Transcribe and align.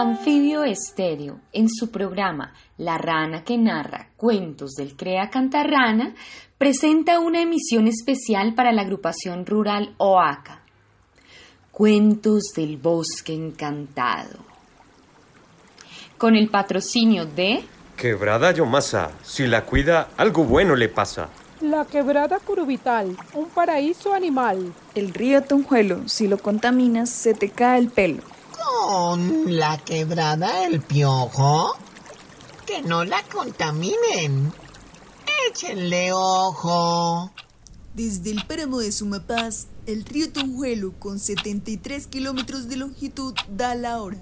Anfibio 0.00 0.62
Estéreo, 0.62 1.40
en 1.52 1.68
su 1.68 1.90
programa 1.90 2.54
La 2.76 2.98
Rana 2.98 3.42
que 3.42 3.58
narra 3.58 4.10
cuentos 4.16 4.74
del 4.74 4.96
Crea 4.96 5.28
Cantarrana, 5.28 6.14
presenta 6.56 7.18
una 7.18 7.42
emisión 7.42 7.88
especial 7.88 8.54
para 8.54 8.70
la 8.70 8.82
agrupación 8.82 9.44
rural 9.44 9.96
OACA. 9.98 10.60
Cuentos 11.72 12.52
del 12.54 12.76
Bosque 12.76 13.34
Encantado. 13.34 14.38
Con 16.16 16.36
el 16.36 16.48
patrocinio 16.48 17.26
de 17.26 17.64
Quebrada 17.96 18.52
Yomasa, 18.52 19.10
si 19.24 19.48
la 19.48 19.64
cuida, 19.64 20.10
algo 20.16 20.44
bueno 20.44 20.76
le 20.76 20.88
pasa. 20.88 21.28
La 21.60 21.84
quebrada 21.84 22.38
Curubital, 22.38 23.16
un 23.34 23.48
paraíso 23.48 24.14
animal. 24.14 24.72
El 24.94 25.12
río 25.12 25.42
Tonjuelo, 25.42 26.06
si 26.06 26.28
lo 26.28 26.38
contaminas, 26.38 27.10
se 27.10 27.34
te 27.34 27.50
cae 27.50 27.80
el 27.80 27.88
pelo. 27.88 28.22
Con 28.68 29.56
la 29.56 29.78
quebrada 29.78 30.66
El 30.66 30.82
Piojo, 30.82 31.74
que 32.66 32.82
no 32.82 33.02
la 33.04 33.22
contaminen. 33.22 34.52
Échenle 35.48 36.12
ojo. 36.12 37.30
Desde 37.94 38.30
el 38.30 38.44
páramo 38.46 38.80
de 38.80 38.92
Sumapaz, 38.92 39.68
el 39.86 40.04
río 40.04 40.30
Tonjuelo, 40.30 40.92
con 40.98 41.18
73 41.18 42.08
kilómetros 42.08 42.68
de 42.68 42.76
longitud, 42.76 43.32
da 43.48 43.74
la 43.74 44.02
hora. 44.02 44.18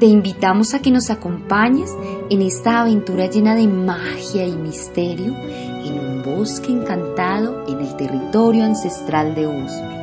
Te 0.00 0.06
invitamos 0.06 0.74
a 0.74 0.82
que 0.82 0.90
nos 0.90 1.10
acompañes 1.10 1.92
en 2.28 2.42
esta 2.42 2.80
aventura 2.80 3.30
llena 3.30 3.54
de 3.54 3.68
magia 3.68 4.44
y 4.44 4.56
misterio 4.56 5.32
en 5.36 6.00
un 6.00 6.22
bosque 6.24 6.72
encantado 6.72 7.64
en 7.68 7.86
el 7.86 7.94
territorio 7.94 8.64
ancestral 8.64 9.36
de 9.36 9.46
Usme. 9.46 9.93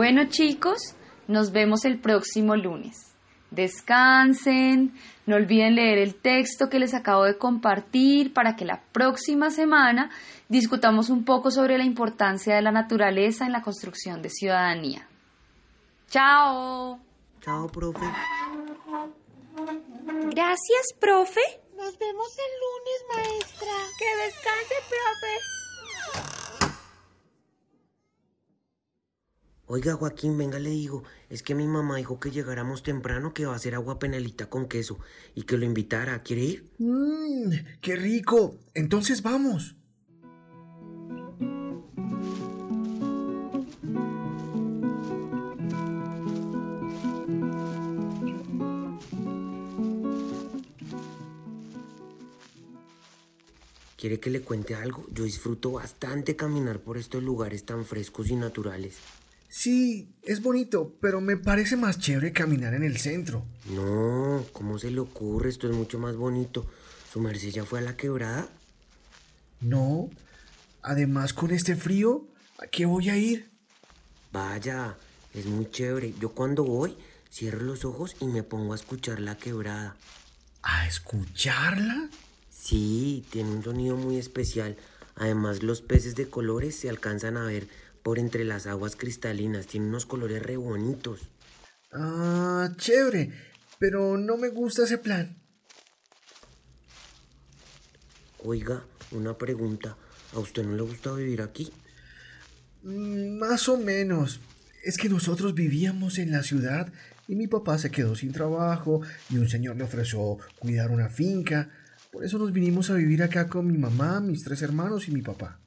Bueno 0.00 0.30
chicos, 0.30 0.96
nos 1.28 1.52
vemos 1.52 1.84
el 1.84 2.00
próximo 2.00 2.56
lunes. 2.56 3.14
Descansen, 3.50 4.94
no 5.26 5.36
olviden 5.36 5.74
leer 5.74 5.98
el 5.98 6.14
texto 6.14 6.70
que 6.70 6.78
les 6.78 6.94
acabo 6.94 7.24
de 7.24 7.36
compartir 7.36 8.32
para 8.32 8.56
que 8.56 8.64
la 8.64 8.80
próxima 8.92 9.50
semana 9.50 10.10
discutamos 10.48 11.10
un 11.10 11.26
poco 11.26 11.50
sobre 11.50 11.76
la 11.76 11.84
importancia 11.84 12.56
de 12.56 12.62
la 12.62 12.72
naturaleza 12.72 13.44
en 13.44 13.52
la 13.52 13.60
construcción 13.60 14.22
de 14.22 14.30
ciudadanía. 14.30 15.06
Chao. 16.08 16.98
Chao, 17.42 17.66
profe. 17.66 18.06
Gracias, 20.30 20.94
profe. 20.98 21.42
Nos 21.76 21.98
vemos 21.98 22.38
el 22.38 22.52
lunes, 22.62 23.04
maestra. 23.12 23.72
Que 23.98 24.24
descanse, 24.24 24.74
profe. 24.88 25.60
Oiga, 29.72 29.94
Joaquín, 29.94 30.36
venga, 30.36 30.58
le 30.58 30.70
digo, 30.70 31.04
es 31.28 31.44
que 31.44 31.54
mi 31.54 31.68
mamá 31.68 31.98
dijo 31.98 32.18
que 32.18 32.32
llegáramos 32.32 32.82
temprano, 32.82 33.32
que 33.32 33.46
va 33.46 33.52
a 33.52 33.56
hacer 33.56 33.76
agua 33.76 34.00
penelita 34.00 34.50
con 34.50 34.66
queso 34.66 34.98
y 35.36 35.44
que 35.44 35.56
lo 35.56 35.64
invitara. 35.64 36.24
¿Quiere 36.24 36.42
ir? 36.42 36.64
Mmm, 36.78 37.52
qué 37.80 37.94
rico. 37.94 38.56
Entonces 38.74 39.22
vamos. 39.22 39.76
¿Quiere 53.96 54.18
que 54.18 54.30
le 54.30 54.40
cuente 54.40 54.74
algo? 54.74 55.06
Yo 55.12 55.22
disfruto 55.22 55.70
bastante 55.70 56.34
caminar 56.34 56.80
por 56.80 56.98
estos 56.98 57.22
lugares 57.22 57.64
tan 57.64 57.84
frescos 57.84 58.30
y 58.30 58.34
naturales. 58.34 58.98
Sí, 59.50 60.14
es 60.22 60.42
bonito, 60.42 60.94
pero 61.00 61.20
me 61.20 61.36
parece 61.36 61.76
más 61.76 61.98
chévere 61.98 62.32
caminar 62.32 62.72
en 62.72 62.84
el 62.84 62.98
centro. 62.98 63.44
No, 63.66 64.46
¿cómo 64.52 64.78
se 64.78 64.92
le 64.92 65.00
ocurre? 65.00 65.50
Esto 65.50 65.68
es 65.68 65.74
mucho 65.74 65.98
más 65.98 66.14
bonito. 66.14 66.70
¿Su 67.12 67.18
merced 67.20 67.50
ya 67.50 67.64
fue 67.64 67.80
a 67.80 67.82
la 67.82 67.96
quebrada? 67.96 68.48
No. 69.60 70.08
Además, 70.82 71.34
con 71.34 71.50
este 71.50 71.74
frío, 71.74 72.28
¿a 72.58 72.68
qué 72.68 72.86
voy 72.86 73.10
a 73.10 73.16
ir? 73.16 73.50
Vaya, 74.32 74.96
es 75.34 75.46
muy 75.46 75.68
chévere. 75.68 76.14
Yo 76.20 76.28
cuando 76.28 76.62
voy, 76.62 76.96
cierro 77.28 77.60
los 77.62 77.84
ojos 77.84 78.14
y 78.20 78.26
me 78.26 78.44
pongo 78.44 78.72
a 78.72 78.76
escuchar 78.76 79.18
la 79.18 79.36
quebrada. 79.36 79.96
¿A 80.62 80.86
escucharla? 80.86 82.08
Sí, 82.50 83.26
tiene 83.30 83.50
un 83.50 83.64
sonido 83.64 83.96
muy 83.96 84.16
especial. 84.16 84.76
Además, 85.16 85.64
los 85.64 85.82
peces 85.82 86.14
de 86.14 86.30
colores 86.30 86.76
se 86.76 86.88
alcanzan 86.88 87.36
a 87.36 87.46
ver 87.46 87.66
por 88.02 88.18
entre 88.18 88.44
las 88.44 88.66
aguas 88.66 88.96
cristalinas. 88.96 89.66
Tiene 89.66 89.86
unos 89.86 90.06
colores 90.06 90.42
re 90.42 90.56
bonitos. 90.56 91.20
Ah, 91.92 92.70
chévere. 92.76 93.32
Pero 93.78 94.16
no 94.18 94.36
me 94.36 94.48
gusta 94.48 94.84
ese 94.84 94.98
plan. 94.98 95.42
Oiga, 98.44 98.84
una 99.12 99.36
pregunta. 99.36 99.96
¿A 100.34 100.38
usted 100.38 100.64
no 100.64 100.76
le 100.76 100.82
gusta 100.82 101.12
vivir 101.12 101.42
aquí? 101.42 101.72
Mm, 102.82 103.38
más 103.38 103.68
o 103.68 103.76
menos. 103.76 104.40
Es 104.84 104.96
que 104.96 105.08
nosotros 105.08 105.54
vivíamos 105.54 106.18
en 106.18 106.32
la 106.32 106.42
ciudad 106.42 106.92
y 107.28 107.36
mi 107.36 107.46
papá 107.46 107.78
se 107.78 107.90
quedó 107.90 108.14
sin 108.14 108.32
trabajo 108.32 109.02
y 109.28 109.36
un 109.36 109.48
señor 109.48 109.76
le 109.76 109.84
ofreció 109.84 110.38
cuidar 110.58 110.90
una 110.90 111.08
finca. 111.08 111.70
Por 112.10 112.24
eso 112.24 112.38
nos 112.38 112.52
vinimos 112.52 112.90
a 112.90 112.94
vivir 112.94 113.22
acá 113.22 113.48
con 113.48 113.66
mi 113.66 113.78
mamá, 113.78 114.20
mis 114.20 114.42
tres 114.42 114.62
hermanos 114.62 115.06
y 115.08 115.12
mi 115.12 115.22
papá. 115.22 115.60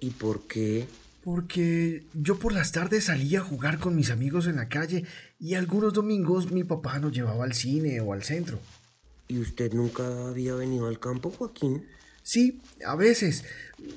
¿Y 0.00 0.10
por 0.10 0.46
qué? 0.46 0.86
Porque 1.24 2.04
yo 2.14 2.38
por 2.38 2.52
las 2.52 2.72
tardes 2.72 3.04
salía 3.04 3.40
a 3.40 3.44
jugar 3.44 3.78
con 3.78 3.96
mis 3.96 4.10
amigos 4.10 4.46
en 4.46 4.56
la 4.56 4.68
calle 4.68 5.04
y 5.40 5.54
algunos 5.54 5.92
domingos 5.92 6.52
mi 6.52 6.62
papá 6.62 6.98
nos 6.98 7.12
llevaba 7.12 7.44
al 7.44 7.52
cine 7.52 8.00
o 8.00 8.12
al 8.12 8.22
centro. 8.22 8.60
¿Y 9.28 9.38
usted 9.40 9.72
nunca 9.72 10.28
había 10.28 10.54
venido 10.54 10.86
al 10.86 11.00
campo, 11.00 11.30
Joaquín? 11.30 11.84
Sí, 12.22 12.60
a 12.84 12.94
veces. 12.94 13.44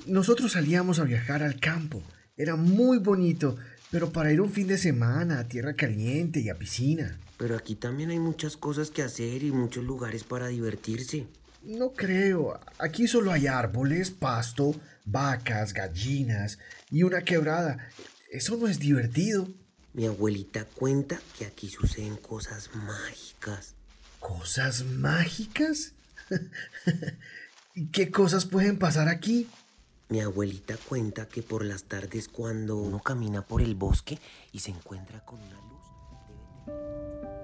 Nosotros 0.06 0.52
salíamos 0.52 0.98
a 0.98 1.04
viajar 1.04 1.42
al 1.42 1.60
campo. 1.60 2.02
Era 2.36 2.56
muy 2.56 2.98
bonito, 2.98 3.56
pero 3.90 4.10
para 4.10 4.32
ir 4.32 4.40
un 4.40 4.50
fin 4.50 4.66
de 4.66 4.78
semana 4.78 5.38
a 5.38 5.48
tierra 5.48 5.74
caliente 5.74 6.40
y 6.40 6.48
a 6.48 6.58
piscina. 6.58 7.18
Pero 7.36 7.56
aquí 7.56 7.74
también 7.74 8.10
hay 8.10 8.18
muchas 8.18 8.56
cosas 8.56 8.90
que 8.90 9.02
hacer 9.02 9.42
y 9.42 9.52
muchos 9.52 9.84
lugares 9.84 10.24
para 10.24 10.48
divertirse. 10.48 11.26
No 11.62 11.92
creo. 11.92 12.58
Aquí 12.78 13.06
solo 13.06 13.32
hay 13.32 13.46
árboles, 13.46 14.10
pasto, 14.10 14.74
vacas, 15.04 15.72
gallinas 15.72 16.58
y 16.90 17.02
una 17.02 17.22
quebrada. 17.22 17.88
Eso 18.30 18.56
no 18.56 18.66
es 18.66 18.78
divertido. 18.78 19.48
Mi 19.92 20.06
abuelita 20.06 20.64
cuenta 20.64 21.20
que 21.38 21.46
aquí 21.46 21.68
suceden 21.68 22.16
cosas 22.16 22.70
mágicas. 22.74 23.74
¿Cosas 24.20 24.84
mágicas? 24.84 25.92
¿Y 27.74 27.86
qué 27.86 28.10
cosas 28.10 28.46
pueden 28.46 28.78
pasar 28.78 29.08
aquí? 29.08 29.48
Mi 30.08 30.20
abuelita 30.20 30.76
cuenta 30.88 31.28
que 31.28 31.42
por 31.42 31.64
las 31.64 31.84
tardes 31.84 32.28
cuando 32.28 32.76
uno 32.76 33.00
camina 33.00 33.42
por 33.42 33.62
el 33.62 33.74
bosque 33.74 34.18
y 34.52 34.58
se 34.58 34.70
encuentra 34.72 35.24
con 35.24 35.38
una 35.40 35.56
luz, 35.56 35.70
Bueno, 36.66 37.20
bueno, 37.22 37.39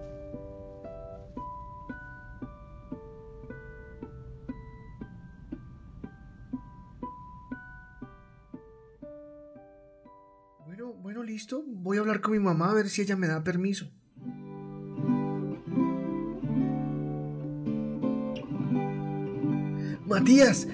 listo. 11.27 11.65
Voy 11.67 11.99
a 11.99 12.01
hablar 12.01 12.21
con 12.21 12.33
mi 12.33 12.39
mamá 12.39 12.71
a 12.71 12.75
ver 12.75 12.89
si 12.89 13.03
ella 13.03 13.17
me 13.17 13.27
da 13.27 13.43
permiso. 13.43 13.91
Matías, 20.07 20.69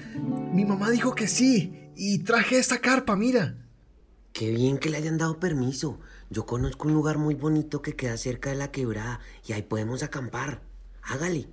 mi 0.53 0.63
mamá 0.63 0.91
dijo 0.91 1.15
que 1.15 1.27
sí 1.27 1.89
y 1.95 2.19
traje 2.19 2.59
esta 2.59 2.79
carpa, 2.79 3.15
mira. 3.15 3.57
Qué 4.31 4.51
bien 4.51 4.77
que 4.77 4.89
le 4.89 4.97
hayan 4.97 5.17
dado 5.17 5.39
permiso. 5.39 5.99
Yo 6.29 6.45
conozco 6.45 6.87
un 6.87 6.93
lugar 6.93 7.17
muy 7.17 7.35
bonito 7.35 7.81
que 7.81 7.95
queda 7.95 8.17
cerca 8.17 8.51
de 8.51 8.55
la 8.55 8.71
quebrada 8.71 9.19
y 9.45 9.53
ahí 9.53 9.63
podemos 9.63 10.01
acampar. 10.01 10.61
Hágale. 11.01 11.47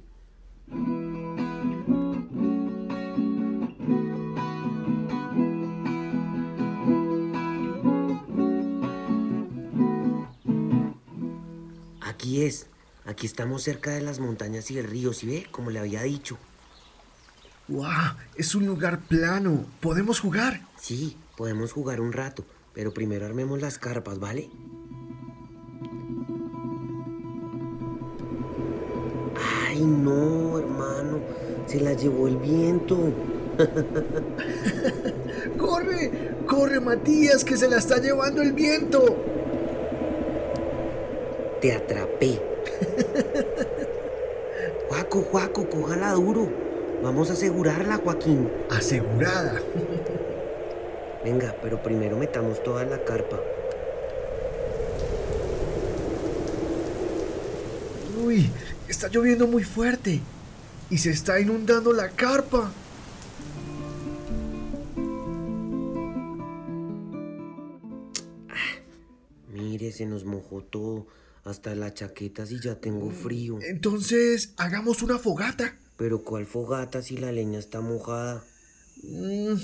Aquí 12.30 12.44
es. 12.44 12.66
Aquí 13.06 13.26
estamos 13.26 13.64
cerca 13.64 13.90
de 13.90 14.02
las 14.02 14.20
montañas 14.20 14.70
y 14.70 14.78
el 14.78 14.84
río, 14.84 15.12
¿sí 15.12 15.26
ve? 15.26 15.46
Como 15.50 15.70
le 15.70 15.80
había 15.80 16.02
dicho. 16.02 16.38
¡Wow! 17.66 18.14
Es 18.36 18.54
un 18.54 18.66
lugar 18.66 19.00
plano. 19.00 19.64
¿Podemos 19.80 20.20
jugar? 20.20 20.60
Sí, 20.80 21.16
podemos 21.36 21.72
jugar 21.72 22.00
un 22.00 22.12
rato, 22.12 22.44
pero 22.72 22.94
primero 22.94 23.26
armemos 23.26 23.60
las 23.60 23.78
carpas, 23.78 24.20
¿vale? 24.20 24.48
Ay, 29.66 29.80
no, 29.80 30.60
hermano. 30.60 31.18
Se 31.66 31.80
las 31.80 32.00
llevó 32.00 32.28
el 32.28 32.36
viento. 32.36 33.12
¡Corre! 35.58 36.36
¡Corre, 36.46 36.78
Matías, 36.78 37.44
que 37.44 37.56
se 37.56 37.68
la 37.68 37.78
está 37.78 37.98
llevando 37.98 38.40
el 38.40 38.52
viento! 38.52 39.39
Te 41.60 41.74
atrapé. 41.74 42.40
Juaco, 44.88 45.22
Juaco, 45.22 45.68
cójala 45.68 46.12
duro. 46.12 46.48
Vamos 47.02 47.30
a 47.30 47.34
asegurarla, 47.34 47.98
Joaquín. 47.98 48.50
Asegurada. 48.70 49.60
Venga, 51.22 51.54
pero 51.62 51.82
primero 51.82 52.16
metamos 52.16 52.62
toda 52.62 52.84
la 52.84 53.04
carpa. 53.04 53.38
Uy, 58.24 58.50
está 58.88 59.08
lloviendo 59.08 59.46
muy 59.46 59.62
fuerte. 59.62 60.20
Y 60.88 60.96
se 60.98 61.10
está 61.10 61.38
inundando 61.40 61.92
la 61.92 62.08
carpa. 62.08 62.72
Mire, 69.52 69.92
se 69.92 70.06
nos 70.06 70.24
mojó 70.24 70.62
todo. 70.62 71.06
Hasta 71.44 71.74
la 71.74 71.94
chaqueta 71.94 72.46
si 72.46 72.60
ya 72.60 72.76
tengo 72.76 73.10
frío. 73.10 73.58
Entonces, 73.62 74.52
hagamos 74.56 75.02
una 75.02 75.18
fogata. 75.18 75.76
Pero 75.96 76.22
¿cuál 76.22 76.46
fogata 76.46 77.02
si 77.02 77.16
la 77.16 77.32
leña 77.32 77.58
está 77.58 77.80
mojada? 77.80 78.44
Mm, 79.02 79.54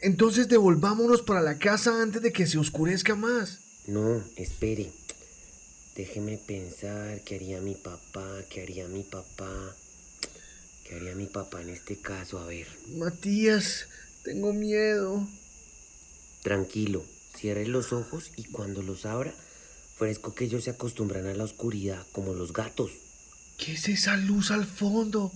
entonces 0.00 0.48
devolvámonos 0.48 1.22
para 1.22 1.42
la 1.42 1.58
casa 1.58 2.02
antes 2.02 2.22
de 2.22 2.32
que 2.32 2.46
se 2.46 2.58
oscurezca 2.58 3.14
más. 3.14 3.60
No, 3.86 4.22
espere. 4.36 4.92
Déjeme 5.96 6.38
pensar 6.38 7.22
qué 7.24 7.36
haría 7.36 7.60
mi 7.60 7.74
papá, 7.74 8.42
qué 8.50 8.62
haría 8.62 8.86
mi 8.86 9.02
papá. 9.02 9.74
¿Qué 10.84 10.96
haría 10.96 11.14
mi 11.14 11.26
papá 11.26 11.62
en 11.62 11.70
este 11.70 11.96
caso? 12.00 12.38
A 12.38 12.46
ver. 12.46 12.66
Matías, 12.96 13.86
tengo 14.22 14.52
miedo. 14.52 15.26
Tranquilo, 16.42 17.04
cierre 17.36 17.66
los 17.66 17.92
ojos 17.92 18.30
y 18.36 18.44
cuando 18.44 18.82
los 18.82 19.06
abra, 19.06 19.34
fresco 19.96 20.34
que 20.34 20.44
ellos 20.44 20.64
se 20.64 20.70
acostumbran 20.70 21.26
a 21.26 21.34
la 21.34 21.44
oscuridad, 21.44 22.06
como 22.12 22.34
los 22.34 22.52
gatos. 22.52 22.90
¿Qué 23.58 23.72
es 23.72 23.88
esa 23.88 24.16
luz 24.16 24.50
al 24.50 24.66
fondo? 24.66 25.32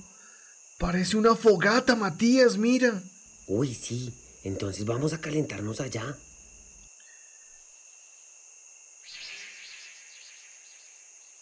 Parece 0.79 1.17
una 1.17 1.35
fogata, 1.35 1.97
Matías, 1.97 2.59
mira. 2.59 3.03
Uy, 3.47 3.75
sí. 3.75 4.15
Entonces 4.45 4.85
vamos 4.85 5.13
a 5.13 5.21
calentarnos 5.21 5.81
allá. 5.81 6.17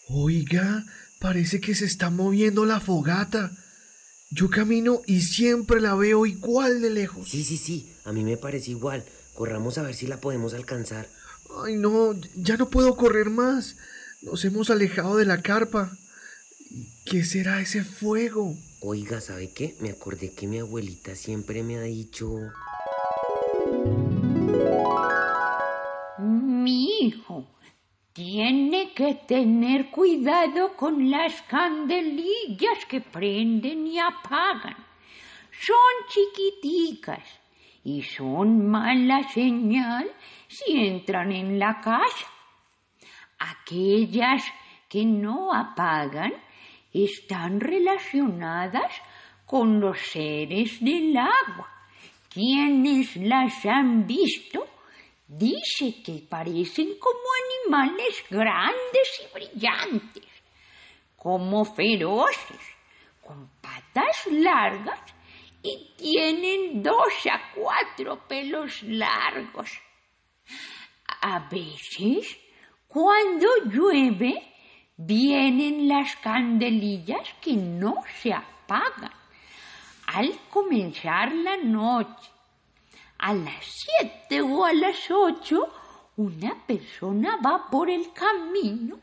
Oiga, 0.08 0.84
parece 1.20 1.60
que 1.60 1.74
se 1.74 1.84
está 1.84 2.10
moviendo 2.10 2.64
la 2.64 2.80
fogata. 2.80 3.52
Yo 4.30 4.48
camino 4.50 5.02
y 5.06 5.22
siempre 5.22 5.80
la 5.80 5.94
veo 5.94 6.26
igual 6.26 6.80
de 6.80 6.90
lejos. 6.90 7.28
Sí, 7.28 7.44
sí, 7.44 7.56
sí. 7.56 7.92
A 8.04 8.12
mí 8.12 8.24
me 8.24 8.36
parece 8.36 8.70
igual. 8.70 9.04
Corramos 9.34 9.78
a 9.78 9.82
ver 9.82 9.94
si 9.94 10.06
la 10.06 10.20
podemos 10.20 10.54
alcanzar. 10.54 11.08
Ay, 11.64 11.76
no, 11.76 12.14
ya 12.36 12.56
no 12.56 12.68
puedo 12.68 12.96
correr 12.96 13.30
más. 13.30 13.76
Nos 14.22 14.44
hemos 14.44 14.70
alejado 14.70 15.16
de 15.16 15.24
la 15.24 15.42
carpa. 15.42 15.90
¿Qué 17.06 17.24
será 17.24 17.60
ese 17.60 17.82
fuego? 17.82 18.54
Oiga, 18.80 19.20
¿sabe 19.20 19.52
qué? 19.52 19.74
Me 19.80 19.90
acordé 19.90 20.34
que 20.34 20.46
mi 20.46 20.58
abuelita 20.58 21.14
siempre 21.14 21.62
me 21.62 21.78
ha 21.78 21.82
dicho... 21.82 22.28
Mi 26.18 27.06
hijo 27.06 27.46
tiene 28.12 28.92
que 28.94 29.14
tener 29.26 29.90
cuidado 29.90 30.76
con 30.76 31.10
las 31.10 31.40
candelillas 31.42 32.84
que 32.88 33.00
prenden 33.00 33.86
y 33.86 33.98
apagan. 33.98 34.76
Son 35.60 35.76
chiquiticas 36.08 37.22
y 37.84 38.02
son 38.02 38.68
mala 38.68 39.22
señal 39.28 40.10
si 40.46 40.86
entran 40.86 41.32
en 41.32 41.58
la 41.58 41.80
casa. 41.80 42.26
Aquellas 43.38 44.44
que 44.88 45.04
no 45.04 45.54
apagan 45.54 46.32
están 46.92 47.60
relacionadas 47.60 48.92
con 49.46 49.80
los 49.80 49.98
seres 49.98 50.82
del 50.82 51.16
agua. 51.16 51.68
Quienes 52.28 53.16
las 53.16 53.64
han 53.64 54.06
visto 54.06 54.66
dice 55.26 56.02
que 56.02 56.24
parecen 56.28 56.98
como 56.98 57.18
animales 57.44 58.24
grandes 58.30 59.22
y 59.22 59.34
brillantes, 59.34 60.24
como 61.16 61.64
feroces, 61.64 62.60
con 63.22 63.48
patas 63.60 64.26
largas 64.30 65.00
tienen 65.96 66.82
dos 66.82 67.12
a 67.30 67.52
cuatro 67.54 68.26
pelos 68.28 68.82
largos. 68.82 69.70
A 71.20 71.48
veces, 71.48 72.38
cuando 72.86 73.46
llueve, 73.66 74.54
vienen 74.96 75.88
las 75.88 76.16
candelillas 76.16 77.34
que 77.40 77.54
no 77.54 78.02
se 78.20 78.32
apagan. 78.32 79.12
Al 80.06 80.38
comenzar 80.50 81.32
la 81.32 81.56
noche, 81.56 82.30
a 83.18 83.34
las 83.34 83.64
siete 83.64 84.40
o 84.40 84.64
a 84.64 84.72
las 84.72 85.10
ocho, 85.10 85.68
una 86.16 86.66
persona 86.66 87.38
va 87.44 87.68
por 87.70 87.90
el 87.90 88.12
camino 88.12 88.98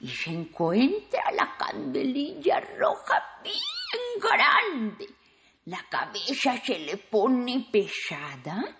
y 0.00 0.08
se 0.08 0.30
encuentra 0.30 1.30
la 1.32 1.56
candelilla 1.56 2.60
roja 2.78 3.22
bien 3.42 4.20
grande. 4.20 5.19
La 5.70 5.86
cabeza 5.88 6.60
se 6.66 6.80
le 6.80 6.96
pone 6.96 7.68
pesada 7.70 8.76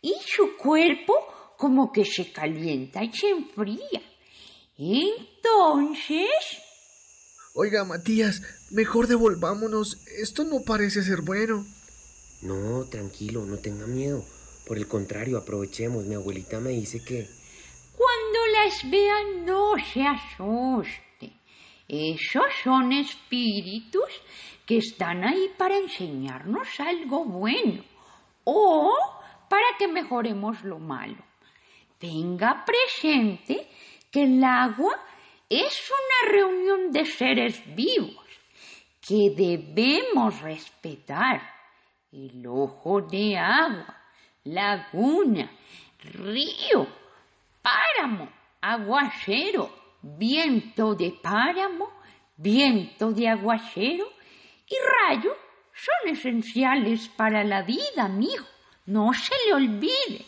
y 0.00 0.14
su 0.24 0.56
cuerpo 0.56 1.12
como 1.56 1.90
que 1.90 2.04
se 2.04 2.30
calienta 2.30 3.02
y 3.02 3.12
se 3.12 3.30
enfría. 3.30 4.00
Entonces... 4.76 6.28
Oiga, 7.56 7.84
Matías, 7.84 8.40
mejor 8.70 9.08
devolvámonos. 9.08 9.98
Esto 10.16 10.44
no 10.44 10.60
parece 10.64 11.02
ser 11.02 11.22
bueno. 11.22 11.66
No, 12.42 12.84
tranquilo, 12.84 13.44
no 13.44 13.58
tenga 13.58 13.88
miedo. 13.88 14.24
Por 14.64 14.78
el 14.78 14.86
contrario, 14.86 15.38
aprovechemos. 15.38 16.04
Mi 16.04 16.14
abuelita 16.14 16.60
me 16.60 16.70
dice 16.70 17.02
que... 17.02 17.28
Cuando 17.96 18.38
las 18.54 18.88
vean, 18.88 19.44
no 19.44 19.74
se 19.92 20.02
asuste. 20.04 21.07
Esos 21.88 22.52
son 22.62 22.92
espíritus 22.92 24.22
que 24.66 24.76
están 24.76 25.24
ahí 25.24 25.50
para 25.56 25.78
enseñarnos 25.78 26.68
algo 26.80 27.24
bueno 27.24 27.82
o 28.44 28.94
para 29.48 29.76
que 29.78 29.88
mejoremos 29.88 30.62
lo 30.64 30.78
malo. 30.78 31.24
Tenga 31.98 32.64
presente 32.66 33.66
que 34.10 34.24
el 34.24 34.44
agua 34.44 35.00
es 35.48 35.90
una 35.90 36.32
reunión 36.32 36.92
de 36.92 37.06
seres 37.06 37.62
vivos 37.74 38.26
que 39.00 39.30
debemos 39.34 40.40
respetar. 40.42 41.40
El 42.12 42.46
ojo 42.46 43.00
de 43.00 43.38
agua, 43.38 43.96
laguna, 44.44 45.50
río, 46.00 46.86
páramo, 47.62 48.28
aguacero, 48.60 49.70
viento 50.02 50.94
de 50.94 51.12
páramo, 51.22 51.88
viento 52.36 53.12
de 53.12 53.28
aguacero 53.28 54.06
y 54.68 54.74
rayo 55.08 55.30
son 55.74 56.14
esenciales 56.14 57.08
para 57.16 57.44
la 57.44 57.62
vida, 57.62 58.04
amigo. 58.04 58.44
No 58.86 59.12
se 59.12 59.34
le 59.46 59.54
olvide. 59.54 60.26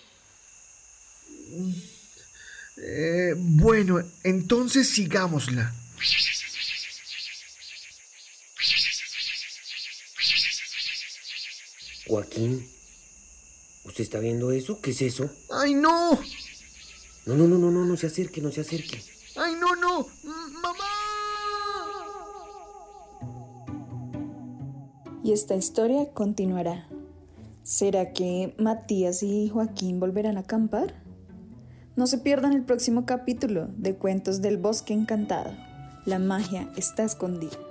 Eh, 2.83 3.35
bueno, 3.37 3.99
entonces 4.25 4.89
sigámosla. 4.89 5.73
Joaquín, 12.07 12.69
¿usted 13.85 14.03
está 14.03 14.19
viendo 14.19 14.50
eso? 14.50 14.81
¿Qué 14.81 14.91
es 14.91 15.03
eso? 15.03 15.31
¡Ay, 15.50 15.75
no! 15.75 16.21
No, 17.27 17.37
no, 17.37 17.47
no, 17.47 17.59
no, 17.59 17.71
no, 17.71 17.85
no 17.85 17.97
se 17.97 18.09
acerque, 18.09 18.41
no 18.41 18.50
se 18.50 18.62
acerque. 18.62 19.00
Y 25.23 25.33
esta 25.33 25.55
historia 25.55 26.12
continuará. 26.12 26.87
¿Será 27.62 28.12
que 28.12 28.55
Matías 28.59 29.23
y 29.23 29.49
Joaquín 29.49 30.00
volverán 30.00 30.39
a 30.39 30.41
acampar? 30.41 30.95
No 31.95 32.07
se 32.07 32.19
pierdan 32.19 32.53
el 32.53 32.65
próximo 32.65 33.05
capítulo 33.05 33.69
de 33.77 33.95
Cuentos 33.95 34.41
del 34.41 34.57
Bosque 34.57 34.95
Encantado. 34.95 35.50
La 36.07 36.19
magia 36.19 36.71
está 36.77 37.05
escondida. 37.05 37.70